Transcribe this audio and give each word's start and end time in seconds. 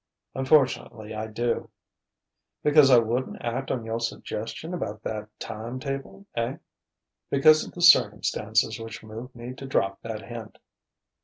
"Unfortunately, 0.33 1.13
I 1.13 1.27
do." 1.27 1.69
"Because 2.63 2.89
I 2.89 2.97
wouldn't 2.97 3.45
act 3.45 3.69
on 3.69 3.85
your 3.85 3.99
suggestion 3.99 4.73
about 4.73 5.03
that 5.03 5.27
time 5.39 5.79
table, 5.79 6.25
eh?" 6.35 6.57
"Because 7.29 7.63
of 7.67 7.73
the 7.75 7.83
circumstances 7.83 8.79
which 8.79 9.03
moved 9.03 9.35
me 9.35 9.53
to 9.53 9.67
drop 9.67 10.01
that 10.01 10.23
hint." 10.23 10.57